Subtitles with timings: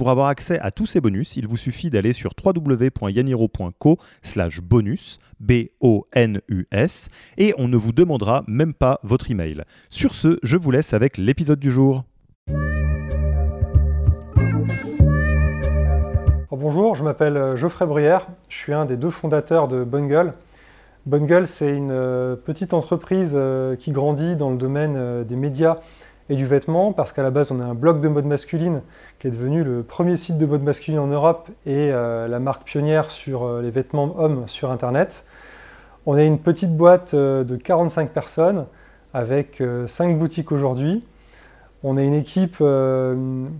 [0.00, 5.18] Pour avoir accès à tous ces bonus, il vous suffit d'aller sur www.yaniro.co slash bonus,
[5.46, 5.70] et
[7.58, 9.62] on ne vous demandera même pas votre email.
[9.90, 12.04] Sur ce, je vous laisse avec l'épisode du jour.
[16.50, 20.32] bonjour, je m'appelle euh, Geoffrey Bruyère, je suis un des deux fondateurs de Bungle.
[21.04, 25.76] Bungle, c'est une euh, petite entreprise euh, qui grandit dans le domaine des médias
[26.30, 28.82] et du vêtement, parce qu'à la base, on a un blog de mode masculine
[29.18, 32.62] qui est devenu le premier site de mode masculine en Europe et euh, la marque
[32.62, 35.26] pionnière sur euh, les vêtements hommes sur Internet.
[36.06, 38.66] On est une petite boîte euh, de 45 personnes
[39.12, 41.04] avec 5 boutiques aujourd'hui.
[41.82, 42.62] On est une équipe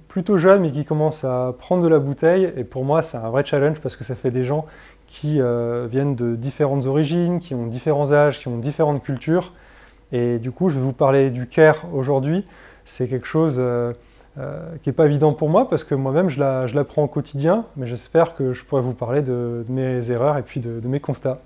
[0.06, 3.28] plutôt jeune mais qui commence à prendre de la bouteille et pour moi c'est un
[3.30, 4.66] vrai challenge parce que ça fait des gens
[5.08, 5.40] qui
[5.90, 9.54] viennent de différentes origines, qui ont différents âges, qui ont différentes cultures
[10.12, 12.44] et du coup, je vais vous parler du care aujourd'hui.
[12.84, 13.92] C'est quelque chose euh,
[14.38, 16.40] euh, qui n'est pas évident pour moi parce que moi-même, je
[16.74, 20.60] l'apprends au quotidien, mais j'espère que je pourrai vous parler de, mes erreurs et puis
[20.60, 21.40] de, mes constats.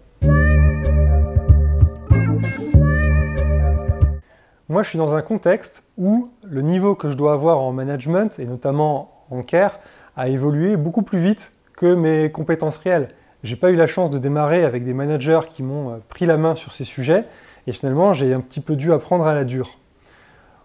[4.70, 8.38] Moi, je suis dans un contexte où le niveau que je dois avoir en management,
[8.38, 9.78] et notamment en care,
[10.16, 13.08] a évolué beaucoup plus vite que mes compétences réelles.
[13.42, 16.38] J'ai pas eu la chance de démarrer avec des managers qui m'ont euh, pris la
[16.38, 17.24] main sur ces sujets,
[17.66, 19.78] et finalement, j'ai un petit peu dû apprendre à la dure.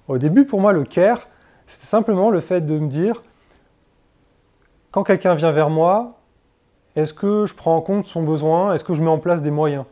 [0.08, 1.28] Au début, pour moi, le care,
[1.68, 3.22] c'était simplement le fait de me dire,
[4.92, 6.20] quand quelqu'un vient vers moi,
[6.96, 8.74] est-ce que je prends en compte son besoin?
[8.74, 9.86] Est-ce que je mets en place des moyens?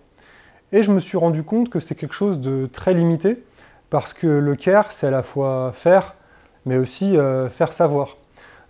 [0.72, 3.44] Et je me suis rendu compte que c'est quelque chose de très limité,
[3.90, 6.16] parce que le care, c'est à la fois faire,
[6.66, 8.18] mais aussi euh, faire savoir.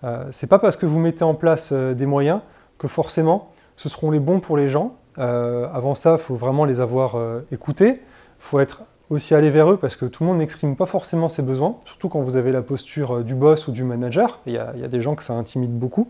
[0.04, 2.42] Euh, c'est pas parce que vous mettez en place euh, des moyens
[2.78, 4.96] que forcément ce seront les bons pour les gens.
[5.18, 7.16] Euh, avant ça, il faut vraiment les avoir
[7.52, 8.02] écoutés,
[8.40, 11.42] faut être aussi aller vers eux parce que tout le monde n'exprime pas forcément ses
[11.42, 14.42] besoins, surtout quand vous avez la posture euh, du boss ou du manager.
[14.46, 16.10] Il y a, des gens que ça intimide beaucoup.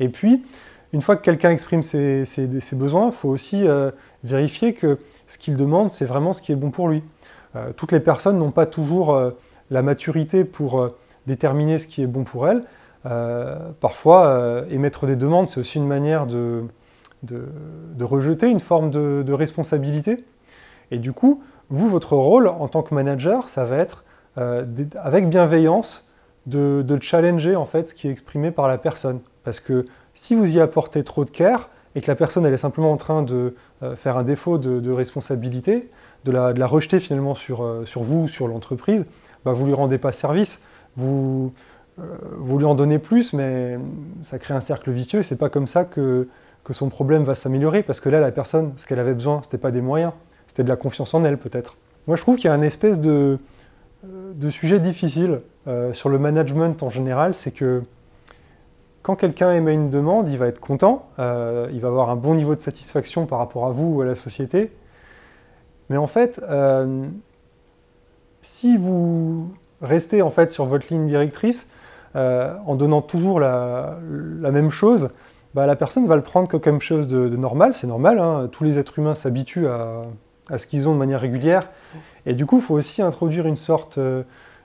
[0.00, 0.42] Et puis,
[0.92, 2.24] une fois que quelqu'un exprime ses,
[2.72, 3.90] besoins, il faut aussi euh,
[4.24, 7.02] vérifier que ce qu'il demande, c'est vraiment ce qui est bon pour lui.
[7.56, 9.16] Euh, toutes les personnes n'ont pas toujours
[9.70, 10.90] la maturité pour
[11.26, 12.62] déterminer ce qui est bon pour elles.
[13.80, 16.64] parfois, émettre des demandes, c'est aussi une manière de,
[18.00, 20.24] rejeter une forme de responsabilité.
[20.90, 24.04] Et du coup, vous, votre rôle en tant que manager, ça va être,
[24.38, 24.64] euh,
[25.02, 26.10] avec bienveillance,
[26.46, 29.20] de, challenger en fait ce qui est exprimé par la personne.
[29.44, 32.58] Parce que si vous y apportez trop de care et que la personne elle est
[32.58, 35.88] simplement en train de euh, faire un défaut de, responsabilité,
[36.24, 39.06] de la, rejeter finalement sur, euh, sur vous, sur l'entreprise,
[39.44, 40.62] bah, vous lui rendez pas service.
[40.96, 41.52] Vous,
[42.38, 43.78] vous lui en donnez plus, mais
[44.22, 46.28] ça crée un cercle vicieux et c'est pas comme ça que,
[46.64, 49.58] que son problème va s'améliorer parce que là, la personne, ce qu'elle avait besoin, c'était
[49.58, 50.12] pas des moyens,
[50.50, 51.76] c'était de la confiance en elle peut-être.
[52.08, 53.38] Moi je trouve qu'il y a un espèce de,
[54.04, 57.84] euh, sujet difficile euh, sur le management en général, c'est que
[59.02, 62.34] quand quelqu'un émet une demande, il va être content, euh, il va avoir un bon
[62.34, 64.72] niveau de satisfaction par rapport à vous ou à la société.
[65.88, 66.40] Mais en fait,
[68.42, 71.68] si vous restez en fait sur votre ligne directrice,
[72.14, 73.98] en donnant toujours la,
[74.40, 75.10] même chose,
[75.54, 78.48] bah, la personne va le prendre comme quelque chose de, normal, c'est normal, hein.
[78.52, 80.02] tous les êtres humains s'habituent à,
[80.50, 81.68] à ce qu'ils ont de manière régulière.
[82.26, 84.22] Et du coup, il faut aussi introduire une sorte euh,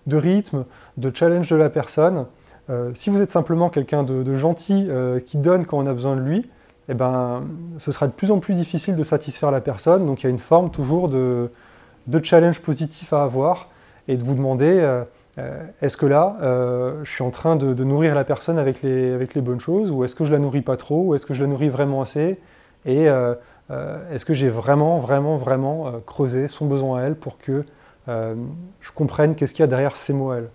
[0.07, 0.66] de rythme,
[0.97, 2.25] de challenge de la personne.
[2.69, 6.16] Euh, si vous êtes simplement quelqu'un de, gentil euh, qui donne quand on a besoin
[6.16, 6.50] de lui,
[6.90, 7.44] eh ben,
[7.78, 10.06] ce sera de plus en plus difficile de satisfaire la personne.
[10.06, 11.50] Donc il y a une forme toujours de,
[12.22, 13.69] challenge positif à avoir
[14.07, 15.03] et de vous demander
[15.81, 16.38] est-ce que là,
[17.03, 20.25] je suis en train de, nourrir la personne avec les, bonnes choses ou est-ce que
[20.25, 22.40] je la nourris pas trop ou est-ce que je la nourris vraiment assez
[23.69, 27.65] est-ce que j'ai vraiment, vraiment, vraiment euh, creusé son besoin à elle pour que
[28.07, 28.35] euh,
[28.81, 30.50] je comprenne qu'est-ce qu'il y a derrière ces mots à elle?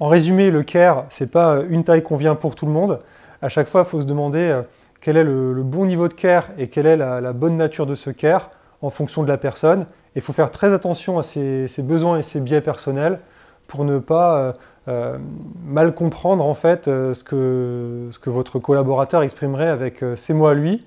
[0.00, 3.00] En résumé, le care, c'est pas une taille convient pour tout le monde.
[3.42, 4.62] À chaque fois, il faut se demander
[5.00, 8.10] quel est le, bon niveau de care et quelle est la, bonne nature de ce
[8.10, 8.50] care
[8.80, 9.86] en fonction de la personne.
[10.16, 13.20] Il faut faire très attention à ses, besoins et ses biais personnels
[13.68, 14.54] pour ne pas
[15.64, 20.54] mal comprendre en fait ce, que, ce, que, votre collaborateur exprimerait avec ses mots à
[20.54, 20.84] lui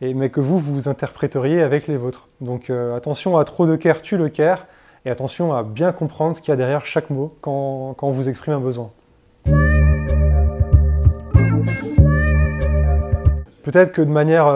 [0.00, 2.28] mais que vous, vous interpréteriez avec les vôtres.
[2.40, 4.66] Donc euh, attention à trop de care tue le care,
[5.04, 8.12] et attention à bien comprendre ce qu'il y a derrière chaque mot quand, quand on
[8.12, 8.90] vous exprime un besoin.
[13.62, 14.46] peut-être que de manière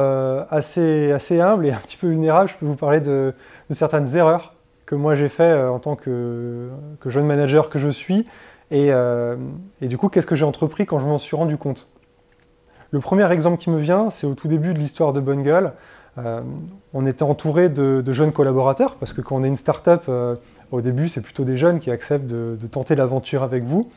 [0.51, 3.35] assez, assez humble et un petit peu vulnérable, je peux vous parler de,
[3.71, 4.55] certaines erreurs
[4.87, 6.71] que moi j'ai fait en tant que,
[7.07, 8.25] jeune manager que je suis.
[8.71, 8.91] Et,
[9.81, 11.89] et du coup, qu'est-ce que j'ai entrepris quand je m'en suis rendu compte?
[12.93, 15.73] Le premier exemple qui me vient, c'est au tout début de l'histoire de Bungle.
[16.19, 16.41] Euh,
[16.93, 20.35] on était entouré de, jeunes collaborateurs, parce que quand on est une start-up, euh,
[20.73, 23.91] au début, c'est plutôt des jeunes qui acceptent de, tenter l'aventure avec vous.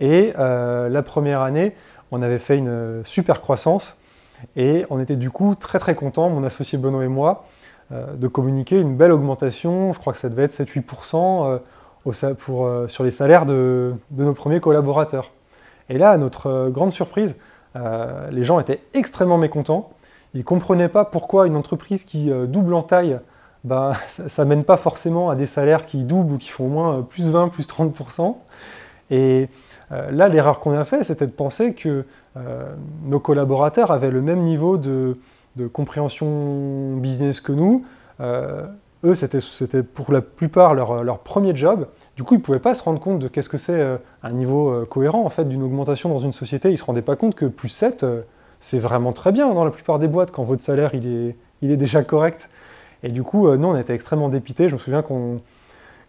[0.00, 1.74] Et euh, la première année,
[2.10, 4.00] on avait fait une super croissance
[4.56, 7.46] et on était du coup très très contents, mon associé Benoît et moi,
[7.90, 11.60] de communiquer une belle augmentation, je crois que ça devait être 7-8%
[12.88, 15.30] sur les salaires de, de, nos premiers collaborateurs.
[15.90, 17.36] Et là, à notre grande surprise,
[17.74, 19.92] les gens étaient extrêmement mécontents
[20.34, 23.18] ils ne comprenaient pas pourquoi une entreprise qui euh, double en taille,
[23.64, 26.68] ben, ça ne mène pas forcément à des salaires qui doublent ou qui font au
[26.68, 28.36] moins euh, plus 20, plus 30%.
[29.10, 29.48] Et
[29.92, 32.04] euh, là, l'erreur qu'on a fait, c'était de penser que
[33.04, 35.18] nos collaborateurs avaient le même niveau de,
[35.74, 37.84] compréhension business que nous.
[39.04, 41.86] Eux, c'était pour la plupart leur, premier job.
[42.16, 44.84] Du coup, ils ne pouvaient pas se rendre compte de qu'est-ce que c'est un niveau
[44.88, 46.68] cohérent en fait, d'une augmentation dans une société.
[46.68, 48.06] Ils ne se rendaient pas compte que plus 7,
[48.60, 51.70] c'est vraiment très bien dans la plupart des boîtes quand votre salaire il est, il
[51.70, 52.48] est déjà correct.
[53.02, 54.68] Et du coup, euh, nous, on était extrêmement dépités.
[54.68, 55.04] Je me souviens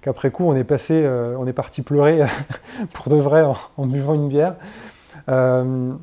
[0.02, 2.22] qu'après coup, on est, passé, euh, on est parti pleurer
[2.94, 3.44] pour de vrai
[3.78, 4.56] en, buvant une bière.
[5.30, 5.94] Euh,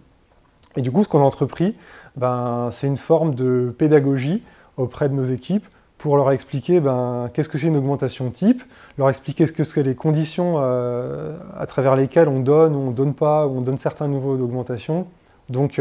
[0.77, 1.77] et du coup, ce qu'on a entrepris,
[2.17, 4.43] ben, c'est une forme de pédagogie
[4.77, 5.67] auprès de nos équipes
[6.03, 8.63] pour leur expliquer ben, qu'est-ce que c'est une augmentation type,
[8.99, 12.95] leur expliquer ce que sont les conditions à travers lesquelles on donne ou on ne
[12.95, 15.07] donne pas, ou on donne certains niveaux d'augmentation.
[15.51, 15.79] Donc,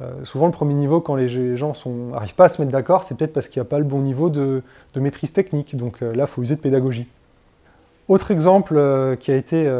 [0.00, 3.16] euh, souvent, le premier niveau, quand les gens n'arrivent pas à se mettre d'accord, c'est
[3.16, 4.62] peut-être parce qu'il n'y a pas le bon niveau de,
[4.94, 5.76] maîtrise technique.
[5.76, 7.06] Donc euh, là, il faut user de pédagogie.
[8.08, 9.70] Autre exemple euh, qui a été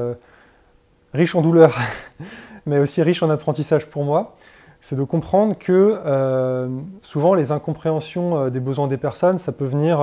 [1.13, 1.77] riche en douleur,
[2.67, 4.37] mais aussi riche en apprentissage pour moi,
[4.81, 5.99] c'est de comprendre que
[7.03, 9.99] souvent les incompréhensions des besoins des personnes, ça peut venir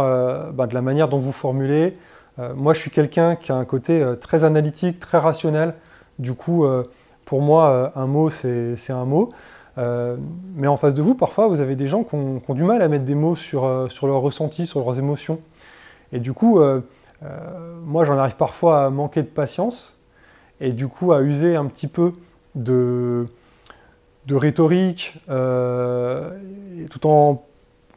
[0.54, 1.98] bah, de la manière dont vous formulez.
[2.56, 5.76] moi, je suis quelqu'un qui a un côté très analytique, très rationnel.
[6.20, 6.66] Du coup,
[7.24, 9.30] pour moi, un mot, c'est un mot.
[9.78, 10.18] Euh,
[10.56, 12.88] mais en face de vous, parfois, vous avez des gens qui ont, du mal à
[12.88, 15.40] mettre des mots sur, euh, sur leurs ressentis, sur leurs émotions.
[16.12, 16.82] Et du coup, euh,
[17.86, 20.00] moi, j'en arrive parfois à manquer de patience
[20.60, 22.14] et du coup à user un petit peu
[22.56, 23.26] de,
[24.28, 27.44] de rhétorique, tout en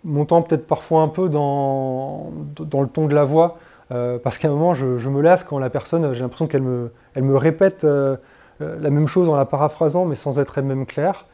[0.05, 3.59] montant peut-être parfois un peu dans, le ton de la voix,
[3.89, 7.85] parce qu'à un moment, je, me lasse quand la personne, j'ai l'impression qu'elle me, répète
[7.85, 11.27] la même chose en la paraphrasant, mais sans être elle-même claire.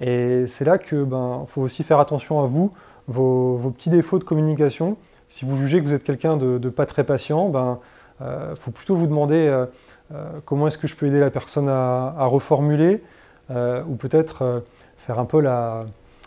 [0.00, 2.70] Et c'est là que ben faut aussi faire attention à vous,
[3.08, 4.96] vos, petits défauts de communication.
[5.28, 7.78] Si vous jugez que vous êtes quelqu'un de, pas très patient, ben
[8.20, 9.66] euh, faut plutôt vous demander euh,
[10.14, 13.02] euh, comment est-ce que je peux aider la personne à, reformuler,
[13.50, 14.64] ou peut-être
[14.98, 15.84] faire un peu la,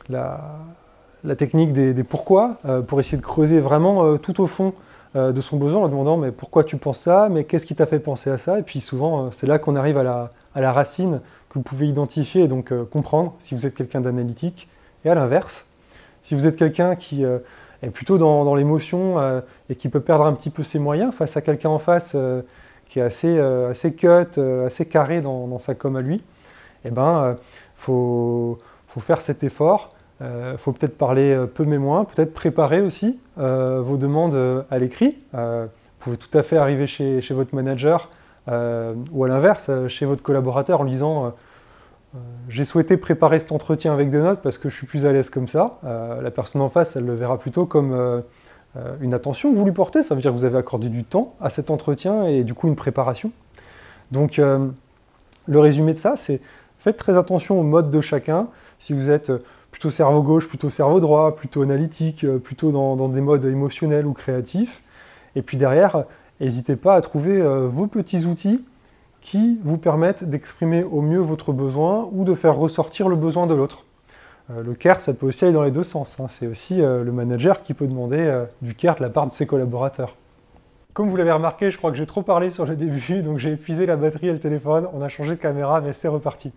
[0.10, 2.58] la, technique des, pourquoi,
[2.88, 4.74] pour essayer de creuser vraiment tout au fond
[5.16, 8.00] de son besoin en demandant mais pourquoi tu penses ça, mais qu'est-ce qui t'a fait
[8.00, 11.20] penser à ça, et puis souvent c'est là qu'on arrive à la, à la racine
[11.50, 14.70] que vous pouvez identifier et donc euh, comprendre si vous êtes quelqu'un d'analytique.
[15.04, 15.68] Et à l'inverse,
[16.24, 17.40] si vous êtes quelqu'un qui euh,
[17.82, 21.36] est plutôt dans, l'émotion euh, et qui peut perdre un petit peu ses moyens face
[21.38, 22.16] à quelqu'un en face
[22.88, 26.24] qui est assez, assez cut, assez carré dans, sa com à lui,
[26.86, 27.36] eh ben,
[27.76, 29.94] faut, faut faire cet effort.
[30.22, 35.18] Il faut peut-être parler peu mais moins, peut-être préparer aussi vos demandes à l'écrit.
[35.34, 38.10] vous pouvez tout à fait arriver chez, chez votre manager
[38.50, 41.30] euh, ou à l'inverse, euh, chez votre collaborateur en disant euh,
[42.48, 45.30] j'ai souhaité préparer cet entretien avec des notes parce que je suis plus à l'aise
[45.30, 45.80] comme ça.
[45.84, 48.24] la personne en face, elle le verra plutôt comme
[49.00, 50.02] une attention que vous lui portez.
[50.02, 52.68] Ça veut dire que vous avez accordé du temps à cet entretien et du coup
[52.68, 53.32] une préparation.
[54.10, 56.42] Donc le résumé de ça, c'est
[56.80, 58.48] faites très attention au mode de chacun.
[58.80, 59.32] Si vous êtes
[59.72, 64.82] plutôt cerveau gauche, plutôt cerveau droit, plutôt analytique, plutôt dans, des modes émotionnels ou créatifs.
[65.36, 66.06] Et puis derrière,
[66.40, 68.64] N'hésitez pas à trouver euh, vos petits outils
[69.22, 73.54] qui vous permettent d'exprimer au mieux votre besoin ou de faire ressortir le besoin de
[73.54, 73.84] l'autre.
[74.50, 76.18] Euh, le care, ça peut aussi aller dans les deux sens.
[76.20, 76.28] Hein.
[76.30, 79.46] C'est aussi euh, le manager qui peut demander du care de la part de ses
[79.46, 80.16] collaborateurs.
[80.94, 83.52] Comme vous l'avez remarqué, je crois que j'ai trop parlé sur le début, donc j'ai
[83.52, 84.88] épuisé la batterie et le téléphone.
[84.94, 86.52] On a changé de caméra, mais c'est reparti.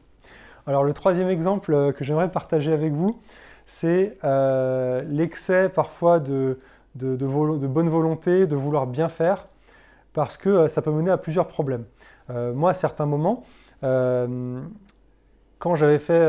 [0.66, 3.20] Alors le troisième exemple que j'aimerais partager avec vous,
[3.66, 4.18] c'est
[5.08, 6.58] l'excès parfois de,
[6.94, 9.48] bonne volonté, de vouloir bien faire,
[10.12, 11.84] parce que euh, ça peut mener à plusieurs problèmes.
[12.30, 13.44] Euh, moi, à certains moments,
[13.82, 14.60] euh,
[15.58, 16.28] quand j'avais fait,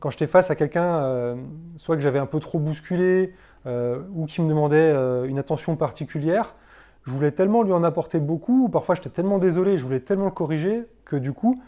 [0.00, 1.36] quand j'étais face à quelqu'un,
[1.76, 3.34] soit que j'avais un peu trop bousculé
[3.66, 4.94] ou qui me demandait
[5.26, 6.54] une attention particulière,
[7.02, 10.26] je voulais tellement lui en apporter beaucoup, ou parfois j'étais tellement désolé, je voulais tellement
[10.26, 11.60] le corriger, que du coup,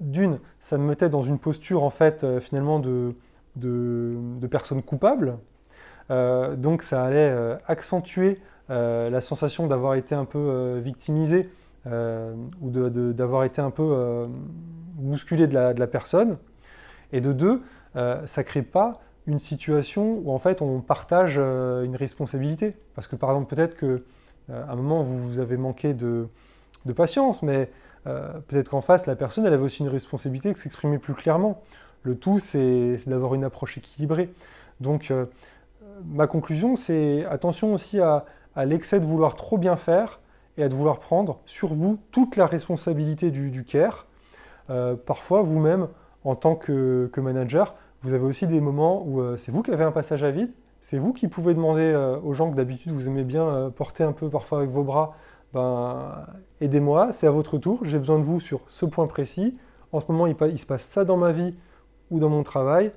[0.00, 3.14] d'une, ça me mettait dans une posture en fait finalement de,
[3.56, 5.38] de, personnes coupables.
[6.08, 7.34] donc ça allait
[7.66, 11.48] accentuer la sensation d'avoir été un peu victimisé
[11.86, 14.26] ou d'avoir été un peu
[14.94, 16.38] bousculé de la, de la, personne.
[17.12, 17.62] Et de deux,
[17.94, 22.74] ça ne crée pas une situation où en fait on partage une responsabilité.
[22.94, 24.02] Parce que par exemple peut-être que
[24.52, 26.28] à un moment vous avez manqué de,
[26.84, 27.70] de patience, mais
[28.06, 31.62] euh, peut-être qu'en face, la personne, elle avait aussi une responsabilité de s'exprimer plus clairement.
[32.02, 34.30] Le tout, c'est d'avoir une approche équilibrée.
[34.80, 35.26] Donc, euh,
[36.04, 38.24] ma conclusion, c'est attention aussi à,
[38.56, 40.20] l'excès de vouloir trop bien faire
[40.58, 44.06] et à de vouloir prendre sur vous toute la responsabilité du, care.
[44.70, 45.88] Euh, parfois, vous-même,
[46.24, 49.92] en tant que, manager, vous avez aussi des moments où c'est vous qui avez un
[49.92, 53.72] passage à vide, c'est vous qui pouvez demander aux gens que d'habitude vous aimez bien
[53.74, 55.16] porter un peu parfois avec vos bras,
[55.54, 56.26] ben,
[56.60, 59.56] aidez-moi, c'est à votre tour, j'ai besoin de vous sur ce point précis.
[59.92, 61.56] En ce moment, il, se passe ça dans ma vie
[62.10, 62.90] ou dans mon travail,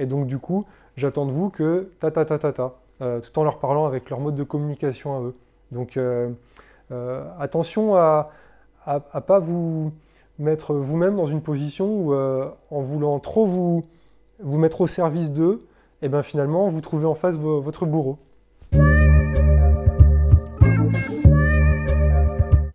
[0.00, 0.64] et donc du coup,
[0.96, 4.18] j'attends de vous que ta ta ta ta euh, tout en leur parlant avec leur
[4.18, 5.36] mode de communication à eux.
[5.70, 6.30] Donc euh,
[6.90, 8.26] euh, attention à
[8.88, 9.92] ne pas vous
[10.40, 13.84] mettre vous-même dans une position où, en voulant trop vous,
[14.40, 15.60] vous mettre au service d'eux,
[16.02, 18.18] et eh ben finalement, vous trouvez en face votre bourreau.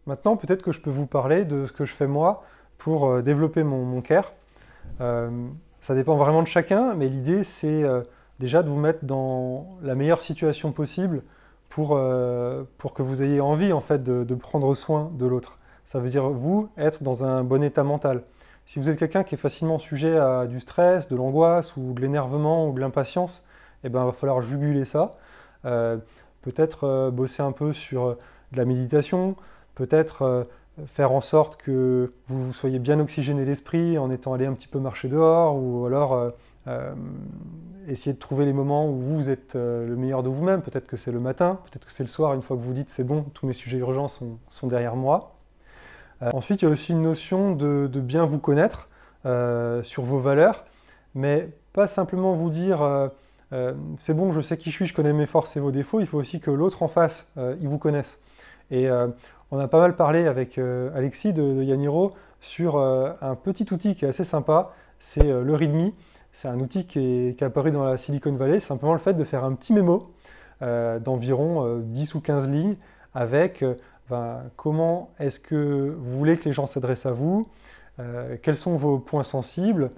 [0.08, 2.44] Maintenant, peut-être que je peux vous parler de ce que je fais moi
[2.78, 4.32] pour euh, développer mon, care.
[5.02, 5.30] Euh,
[5.82, 8.02] ça dépend vraiment de chacun, mais l'idée, c'est euh,
[8.40, 11.24] déjà de vous mettre dans la meilleure situation possible
[11.68, 12.00] pour,
[12.78, 15.58] pour que vous ayez envie en fait, de, prendre soin de l'autre.
[15.84, 18.24] Ça veut dire, vous, être dans un bon état mental.
[18.66, 22.02] Si vous êtes quelqu'un qui est facilement sujet à du stress, de l'angoisse ou de
[22.02, 23.46] l'énervement ou de l'impatience,
[23.84, 25.12] eh ben, il va falloir juguler ça.
[25.64, 28.18] Peut-être bosser un peu sur
[28.54, 29.36] de la méditation,
[29.78, 30.44] peut-être euh,
[30.88, 34.80] faire en sorte que vous soyez bien oxygéné l'esprit en étant allé un petit peu
[34.80, 36.30] marcher dehors, ou alors euh,
[36.68, 36.94] euh,
[37.88, 40.62] essayer de trouver les moments où vous êtes le meilleur de vous-même.
[40.62, 42.90] Peut-être que c'est le matin, peut-être que c'est le soir, une fois que vous dites
[42.90, 45.36] c'est bon, tous mes sujets urgents sont, derrière moi.
[46.34, 48.90] ensuite, il y a aussi une notion de, bien vous connaître
[49.84, 50.66] sur vos valeurs,
[51.16, 53.10] mais pas simplement vous dire
[53.98, 56.08] c'est bon, je sais qui je suis, je connais mes forces et vos défauts, il
[56.08, 58.20] faut aussi que l'autre en face, il vous connaisse.
[59.52, 63.96] On a pas mal parlé avec euh, Alexis de, Yaniro sur euh, un petit outil
[63.96, 65.92] qui est assez sympa, c'est euh, le README.
[66.32, 69.44] C'est un outil qui est, apparu dans la Silicon Valley, simplement le fait de faire
[69.44, 70.12] un petit mémo
[70.60, 72.76] d'environ 10 ou 15 lignes
[73.14, 73.64] avec
[74.10, 77.48] ben, comment est-ce que vous voulez que les gens s'adressent à vous,
[78.42, 79.90] quels sont vos points sensibles,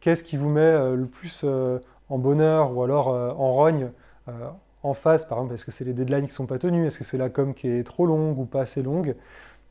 [0.00, 3.90] qu'est-ce qui vous met le plus en bonheur ou alors en rogne
[4.88, 6.86] en face, par exemple, est-ce que c'est les deadlines qui ne sont pas tenus?
[6.86, 9.14] Est-ce que c'est la com qui est trop longue ou pas assez longue?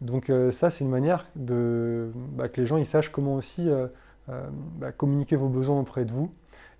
[0.01, 3.69] Donc euh, ça, c'est une manière de, bah, que les gens ils sachent comment aussi
[3.69, 3.88] euh,
[4.29, 4.45] euh,
[4.77, 6.31] bah, communiquer vos besoins auprès de vous.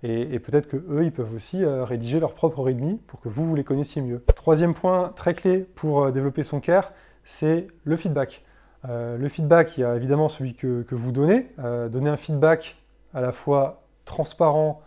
[0.04, 3.56] Et, peut-être que eux, ils peuvent aussi rédiger leur propre readme pour que vous, vous
[3.56, 4.24] les connaissiez mieux.
[4.36, 8.46] Troisième point très clé pour développer son care, c'est le feedback.
[8.88, 11.48] le feedback, il y a évidemment celui que vous donnez.
[11.90, 12.78] donner un feedback
[13.16, 14.84] à la fois transparent,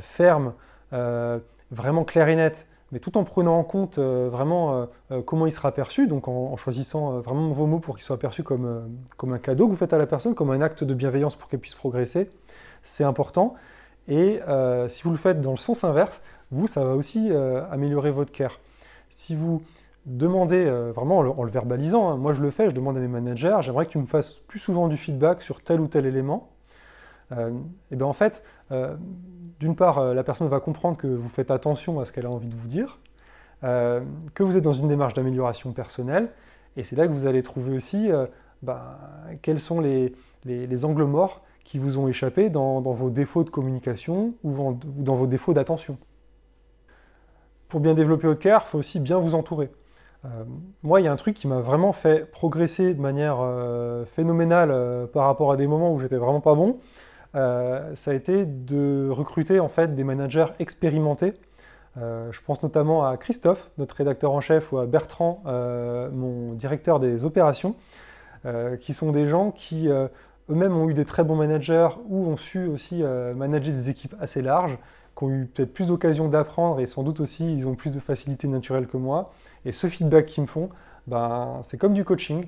[0.00, 0.52] ferme,
[0.92, 5.46] vraiment clair et net, mais tout en prenant en compte euh, vraiment euh, euh, comment
[5.46, 9.32] il sera perçu, donc en, choisissant vraiment vos mots pour qu'il soit perçu comme, comme
[9.32, 11.60] un cadeau que vous faites à la personne, comme un acte de bienveillance pour qu'elle
[11.60, 12.30] puisse progresser,
[12.82, 13.54] c'est important.
[14.08, 14.40] Et
[14.88, 16.20] si vous le faites dans le sens inverse,
[16.50, 17.32] vous, ça va aussi
[17.70, 18.60] améliorer votre care.
[19.10, 19.62] Si vous
[20.06, 23.58] demandez, vraiment en le, verbalisant, hein, moi je le fais, je demande à mes managers,
[23.60, 26.50] j'aimerais que tu me fasses plus souvent du feedback sur tel ou tel élément,
[27.90, 28.42] et bien en fait,
[29.62, 32.30] d'une part, euh, la personne va comprendre que vous faites attention à ce qu'elle a
[32.30, 32.98] envie de vous dire,
[33.62, 34.00] euh,
[34.34, 36.30] que vous êtes dans une démarche d'amélioration personnelle,
[36.76, 38.26] et c'est là que vous allez trouver aussi euh,
[38.62, 38.80] ben,
[39.40, 40.14] quels sont les,
[40.84, 45.54] angles morts qui vous ont échappé dans, vos défauts de communication ou, dans vos défauts
[45.54, 45.96] d'attention.
[47.68, 49.70] Pour bien développer votre cœur, il faut aussi bien vous entourer.
[50.82, 53.38] moi, il y a un truc qui m'a vraiment fait progresser de manière
[54.08, 56.80] phénoménale par rapport à des moments où j'étais vraiment pas bon.
[57.34, 61.34] Euh, ça a été de recruter en fait des managers expérimentés.
[61.98, 66.52] Euh, je pense notamment à Christophe, notre rédacteur en chef, ou à Bertrand, euh, mon
[66.54, 67.76] directeur des opérations,
[68.80, 72.66] qui sont des gens qui eux-mêmes ont eu des très bons managers ou ont su
[72.66, 73.04] aussi
[73.36, 74.78] manager des équipes assez larges,
[75.16, 78.00] qui ont eu peut-être plus d'occasions d'apprendre et sans doute aussi ils ont plus de
[78.00, 79.30] facilité naturelle que moi.
[79.64, 80.70] Et ce feedback qu'ils me font,
[81.06, 82.46] ben, c'est comme du coaching.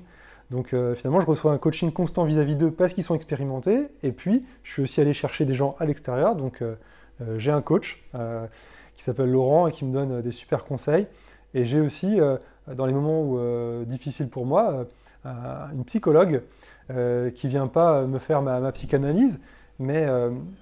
[0.51, 3.87] Donc euh, finalement, je reçois un coaching constant vis-à-vis d'eux parce qu'ils sont expérimentés.
[4.03, 6.35] Et puis, je suis aussi allé chercher des gens à l'extérieur.
[6.35, 6.75] Donc euh,
[7.21, 8.03] euh, j'ai un coach
[8.95, 11.07] qui s'appelle Laurent et qui me donne des super conseils.
[11.53, 12.17] Et j'ai aussi,
[12.73, 13.37] dans les moments
[13.85, 14.85] difficiles pour moi,
[15.25, 16.41] une psychologue
[17.35, 19.39] qui vient pas me faire ma, psychanalyse,
[19.79, 20.07] mais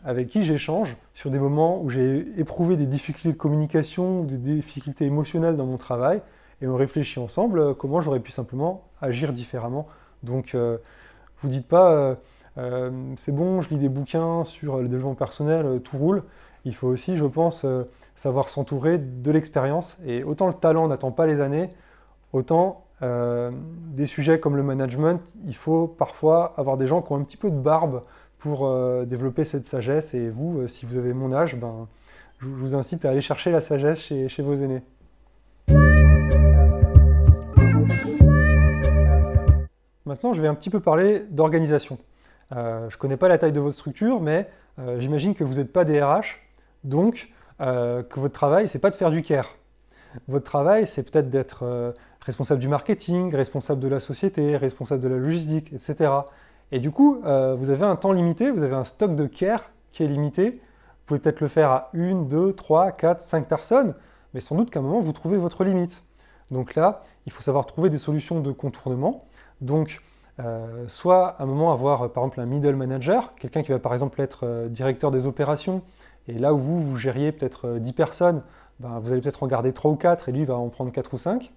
[0.03, 4.37] avec qui j'échange sur des moments où j'ai éprouvé des difficultés de communication ou des
[4.37, 6.21] difficultés émotionnelles dans mon travail,
[6.63, 9.88] et on réfléchit ensemble comment j'aurais pu simplement agir différemment.
[10.24, 10.55] Donc,
[11.39, 12.15] vous dites pas,
[13.17, 16.24] c'est bon, je lis des bouquins sur le développement personnel, tout roule.
[16.63, 17.65] Il faut aussi, je pense,
[18.15, 19.98] savoir s'entourer de l'expérience.
[20.05, 21.70] Et autant le talent n'attend pas les années,
[22.32, 23.51] autant euh,
[23.93, 27.38] des sujets comme le management, il faut parfois avoir des gens qui ont un petit
[27.38, 28.03] peu de barbe
[28.39, 30.13] pour euh, développer cette sagesse.
[30.13, 31.88] Et vous, euh, si vous avez mon âge, ben,
[32.39, 34.82] je vous incite à aller chercher la sagesse chez vos aînés.
[40.13, 41.98] Maintenant, je vais un petit peu parler d'organisation.
[42.51, 44.48] je ne connais pas la taille de votre structure, mais
[45.00, 46.38] j'imagine que vous n'êtes pas des RH,
[46.84, 49.55] donc que votre travail, c'est pas de faire du care.
[50.27, 55.17] Votre travail, c'est peut-être d'être responsable du marketing, responsable de la société, responsable de la
[55.17, 56.12] logistique, etc.
[56.72, 59.70] Et du coup, euh, vous avez un temps limité, vous avez un stock de care
[59.91, 60.51] qui est limité.
[60.51, 63.93] Vous pouvez peut-être le faire à une, deux, trois, quatre, cinq personnes,
[64.34, 66.03] mais sans doute qu'à un moment, vous trouvez votre limite.
[66.51, 69.25] Donc là, il faut savoir trouver des solutions de contournement.
[69.63, 70.01] Donc,
[70.39, 73.93] euh, soit à un moment avoir par exemple un middle manager, quelqu'un qui va par
[73.93, 75.82] exemple être euh, directeur des opérations,
[76.27, 78.43] et là où vous, vous gériez peut-être 10 personnes,
[78.79, 81.13] ben, vous allez peut-être en garder 3 ou 4 et lui va en prendre 4
[81.13, 81.51] ou 5.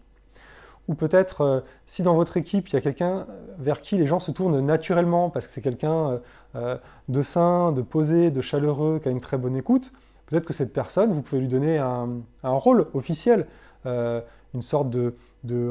[0.89, 3.25] Ou peut-être euh, si dans votre équipe, il y a quelqu'un euh,
[3.59, 6.21] vers qui les gens se tournent naturellement, parce que c'est quelqu'un
[6.55, 6.77] euh,
[7.09, 9.93] de sain, de posé, de chaleureux, qui a une très bonne écoute,
[10.27, 13.47] peut-être que cette personne, vous pouvez lui donner un, rôle officiel,
[13.85, 15.15] une sorte de,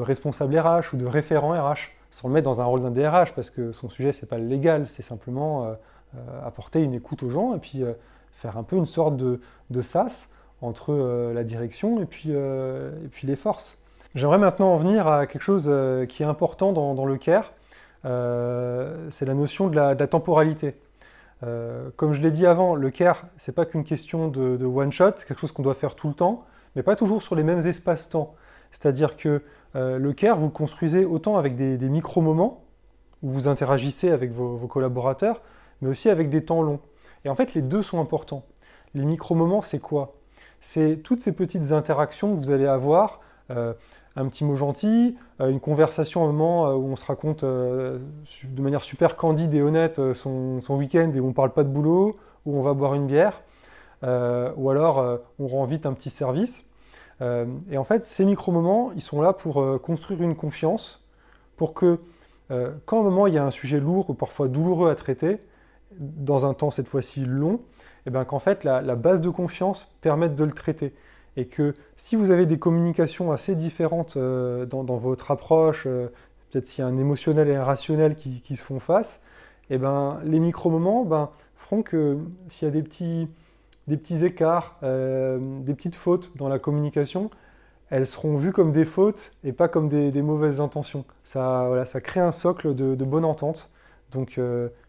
[0.00, 3.50] responsable RH ou de référent RH, sans le mettre dans un rôle d'un DRH, parce
[3.50, 5.76] que son sujet, c'est pas le légal, c'est simplement
[6.42, 7.84] apporter une écoute aux gens et puis
[8.32, 10.30] faire un peu une sorte de, sas
[10.62, 10.94] entre
[11.34, 13.78] la direction et puis, et puis les forces.
[14.16, 17.52] J'aimerais maintenant en venir à quelque chose euh, qui est important dans, le CARE,
[18.06, 20.74] euh, c'est la notion de la, temporalité.
[21.42, 25.12] Euh, comme je l'ai dit avant, le CARE, ce n'est pas qu'une question de, one-shot,
[25.16, 27.58] c'est quelque chose qu'on doit faire tout le temps, mais pas toujours sur les mêmes
[27.58, 28.34] espaces-temps.
[28.72, 29.42] C'est-à-dire que
[29.74, 32.64] le CARE, vous le construisez autant avec des, micro-moments,
[33.22, 35.42] où vous interagissez avec vos, collaborateurs,
[35.82, 36.80] mais aussi avec des temps longs.
[37.24, 38.44] Et en fait, les deux sont importants.
[38.94, 40.14] Les micro-moments, c'est quoi?
[40.60, 43.20] C'est toutes ces petites interactions que vous allez avoir
[44.16, 47.98] un petit mot gentil, euh, une conversation un moment euh, où on se raconte euh,
[48.44, 51.68] de manière super candide et honnête son, week-end et où on ne parle pas de
[51.68, 52.14] boulot,
[52.46, 53.42] où on va boire une bière,
[54.02, 56.65] ou alors on rend vite un petit service.
[57.20, 61.04] Et en fait, ces micro-moments, ils sont là pour construire une confiance,
[61.56, 61.98] pour que
[62.84, 65.38] quand un moment il y a un sujet lourd ou parfois douloureux à traiter,
[65.98, 69.92] dans un temps cette fois-ci long, et eh bien qu'en fait la, base de confiance
[70.00, 70.94] permette de le traiter.
[71.36, 76.08] Et que si vous avez des communications assez différentes euh, dans, votre approche, euh,
[76.50, 79.22] peut-être s'il y a un émotionnel et un rationnel qui, se font face,
[79.68, 83.28] et eh ben, les micro-moments ben, feront que s'il y a des petits,
[83.86, 87.30] des petits écarts, euh, des petites fautes dans la communication,
[87.90, 91.04] elles seront vues comme des fautes et pas comme des, mauvaises intentions.
[91.22, 93.70] Ça, voilà, ça crée un socle de, bonne entente.
[94.10, 94.40] Donc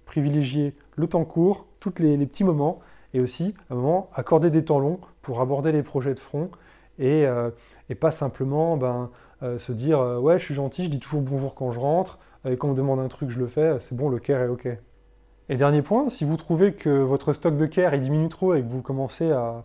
[0.06, 2.80] privilégier le temps court, tous les petits moments,
[3.14, 6.50] et aussi, à un moment, accorder des temps longs pour aborder les projets de front
[7.00, 7.52] et, euh,
[8.00, 9.10] pas simplement ben,
[9.44, 12.20] euh, se dire euh, Ouais, je suis gentil, je dis toujours bonjour quand je rentre,
[12.46, 14.48] et quand on me demande un truc, je le fais, c'est bon, le care est
[14.48, 14.68] OK.
[15.50, 18.68] Et dernier point, si vous trouvez que votre stock de care diminue trop et que
[18.68, 19.64] vous commencez à,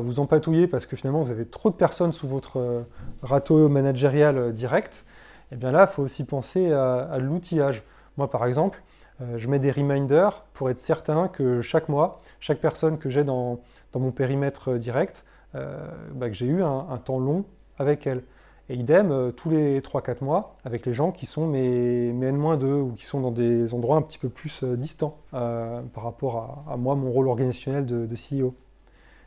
[0.00, 2.84] vous empatouiller parce que finalement vous avez trop de personnes sous votre
[3.22, 5.04] râteau managérial direct,
[5.50, 7.84] et eh bien là, il faut aussi penser à l'outillage.
[8.16, 8.82] Moi, par exemple,
[9.20, 13.24] euh, je mets des reminders pour être certain que chaque mois, chaque personne que j'ai
[13.24, 13.60] dans,
[13.94, 17.44] mon périmètre direct, euh, bah, que j'ai eu un, temps long
[17.78, 18.22] avec elle.
[18.68, 22.64] Et idem, euh, tous les 3-4 mois, avec les gens qui sont mes, mes N-2
[22.64, 26.94] ou qui sont dans des endroits un petit peu plus distants par rapport à, moi,
[26.94, 28.54] mon rôle organisationnel de, de, CEO.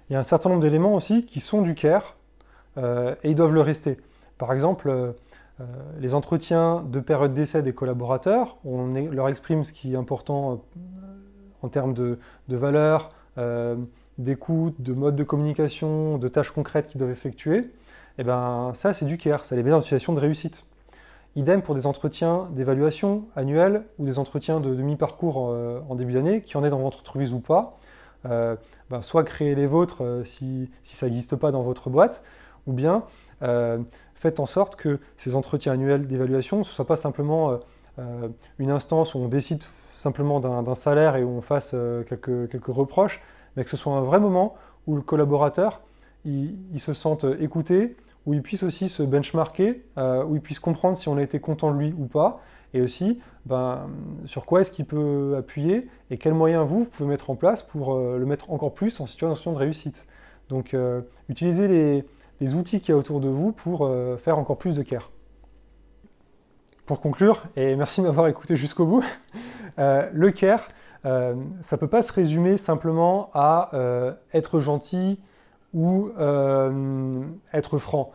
[0.09, 2.15] Il y a un certain nombre d'éléments aussi qui sont du care
[2.77, 3.97] et ils doivent le rester.
[4.37, 5.15] Par exemple,
[5.59, 5.65] euh,
[5.99, 10.55] les entretiens de période d'essai des collaborateurs, on leur exprime ce qui est important euh,
[11.63, 13.75] en termes de, valeur, euh,
[14.19, 17.71] d'écoute, de mode de communication, de tâches concrètes qu'ils doivent effectuer.
[18.17, 20.65] Eh ben, ça, c'est du care, ça les met dans une situation de réussite.
[21.35, 25.37] Idem pour des entretiens d'évaluation annuels ou des entretiens de demi-parcours
[25.87, 27.77] en début d'année, qui en est dans votre entreprise ou pas.
[28.23, 32.23] Ben, soit créer les vôtres si, si ça n'existe pas dans votre boîte,
[32.65, 33.03] ou bien
[34.17, 37.57] faites en sorte que ces entretiens annuels d'évaluation ne soient pas simplement euh,
[37.99, 38.27] euh,
[38.59, 42.65] une instance où on décide simplement d'un salaire et où on fasse euh, quelques, quelques,
[42.67, 43.21] reproches,
[43.55, 44.55] mais que ce soit un vrai moment
[44.87, 45.81] où le collaborateur
[46.25, 47.95] il, se sente écouté,
[48.27, 51.73] où il puisse aussi se benchmarker, où il puisse comprendre si on a été content
[51.73, 52.41] de lui ou pas,
[52.75, 53.87] et aussi ben,
[54.25, 57.97] sur quoi est-ce qu'il peut appuyer et quels moyens vous, pouvez mettre en place pour
[57.97, 60.05] le mettre encore plus en situation de réussite.
[60.49, 60.75] Donc
[61.29, 62.05] utilisez les,
[62.41, 65.09] les outils qu'il y a autour de vous pour faire encore plus de care.
[66.87, 69.03] Pour conclure, et merci de m'avoir écouté jusqu'au bout,
[69.77, 70.69] euh, le care,
[71.05, 75.19] euh, ça ne peut pas se résumer simplement à euh, être gentil
[75.73, 76.09] ou
[77.53, 78.11] être franc.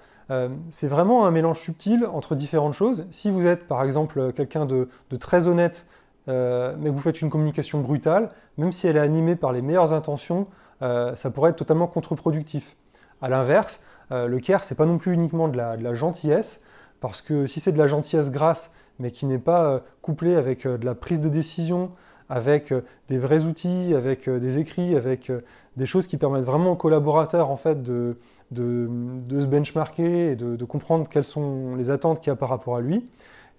[0.70, 3.06] c'est vraiment un mélange subtil entre différentes choses.
[3.10, 4.88] Si vous êtes par exemple quelqu'un de,
[5.18, 5.86] très honnête,
[6.26, 9.92] mais que vous faites une communication brutale, même si elle est animée par les meilleures
[9.92, 10.46] intentions,
[10.80, 12.76] ça pourrait être totalement contre-productif.
[13.20, 16.64] A l'inverse, le care, c'est pas non plus uniquement de la gentillesse,
[17.00, 20.66] parce que si c'est de la gentillesse grasse, mais qui n'est pas euh, couplée avec
[20.66, 21.90] euh, de la prise de décision,
[22.28, 25.30] avec euh, des vrais outils, avec des écrits, avec
[25.76, 28.16] des choses qui permettent vraiment aux collaborateurs en fait, de,
[28.54, 32.80] se benchmarker et de, comprendre quelles sont les attentes qu'il y a par rapport à
[32.80, 33.08] lui,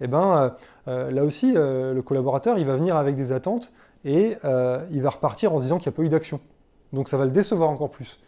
[0.00, 0.54] eh ben,
[0.86, 3.72] là aussi, le collaborateur, il va venir avec des attentes
[4.04, 4.36] et
[4.90, 6.40] il va repartir en se disant qu'il n'y a pas eu d'action.
[6.92, 8.20] Donc ça va le décevoir encore plus.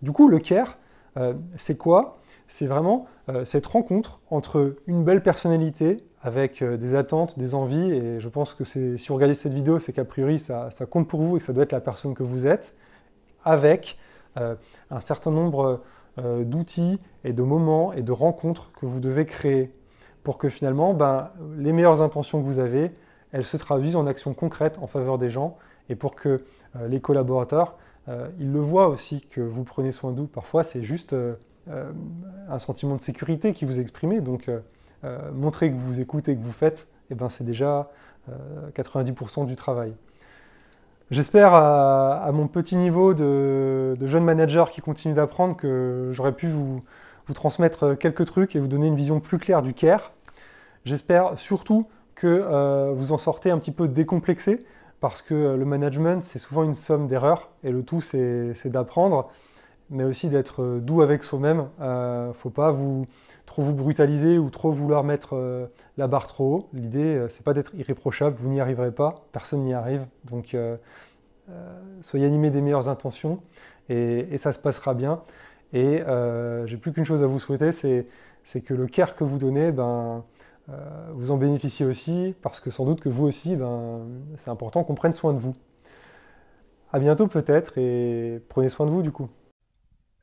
[0.00, 0.78] Du coup, le care,
[1.56, 2.18] c'est quoi?
[2.52, 7.92] C'est vraiment euh, cette rencontre entre une belle personnalité avec euh, des attentes, des envies,
[7.92, 11.22] et je pense que si vous regardez cette vidéo, c'est qu'a priori ça, compte pour
[11.22, 12.74] vous et que ça doit être la personne que vous êtes,
[13.44, 13.98] avec
[14.38, 14.54] euh,
[14.90, 15.80] un certain nombre
[16.18, 19.72] d'outils et de moments et de rencontres que vous devez créer
[20.24, 22.90] pour que finalement ben, les meilleures intentions que vous avez,
[23.32, 25.56] elles se traduisent en actions concrètes en faveur des gens
[25.88, 26.44] et pour que
[26.86, 27.78] les collaborateurs,
[28.38, 30.26] ils le voient aussi que vous prenez soin d'eux.
[30.26, 31.14] Parfois, c'est juste
[31.68, 31.92] euh,
[32.48, 34.20] un sentiment de sécurité qui vous exprimez.
[34.20, 34.58] Donc, euh,
[35.04, 37.88] euh, montrer que vous écoutez, que vous faites, eh ben, c'est déjà
[38.74, 39.94] 90% du travail.
[41.12, 46.82] J'espère à, mon petit niveau de, jeune manager qui continue d'apprendre que j'aurais pu vous,
[47.34, 50.12] transmettre quelques trucs et vous donner une vision plus claire du care.
[50.86, 54.64] J'espère surtout que vous en sortez un petit peu décomplexé
[55.00, 59.28] parce que le management, c'est souvent une somme d'erreurs et le tout, c'est d'apprendre
[59.92, 61.68] mais aussi d'être euh, doux avec soi-même.
[61.78, 62.74] Il euh, ne faut pas
[63.46, 65.66] trop vous brutaliser ou trop vouloir mettre euh,
[65.98, 66.68] la barre trop haut.
[66.72, 70.06] L'idée, c'est pas d'être irréprochable, vous n'y arriverez pas, personne n'y arrive.
[70.24, 70.56] Donc,
[72.00, 73.40] soyez animés des meilleures intentions
[73.90, 75.22] et, ça se passera bien.
[75.74, 76.02] Et
[76.66, 80.24] j'ai plus qu'une chose à vous souhaiter, c'est que le care que vous donnez, ben,
[81.12, 84.00] vous en bénéficiez aussi, parce que sans doute que vous aussi, ben,
[84.36, 85.54] c'est important qu'on prenne soin de vous.
[86.90, 89.28] À bientôt peut-être et prenez soin de vous du coup.